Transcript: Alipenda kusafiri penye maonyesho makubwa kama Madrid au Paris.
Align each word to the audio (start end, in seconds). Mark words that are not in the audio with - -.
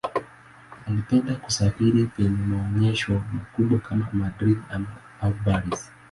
Alipenda 0.87 1.33
kusafiri 1.35 2.05
penye 2.05 2.45
maonyesho 2.45 3.21
makubwa 3.33 3.79
kama 3.79 4.07
Madrid 4.13 4.57
au 5.21 5.33
Paris. 5.45 5.91